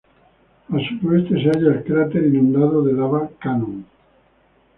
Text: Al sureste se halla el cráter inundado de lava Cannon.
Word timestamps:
Al 0.69 0.79
sureste 0.99 1.35
se 1.43 1.49
halla 1.51 1.75
el 1.75 1.83
cráter 1.83 2.25
inundado 2.25 2.81
de 2.83 2.91
lava 2.93 3.29
Cannon. 3.39 3.85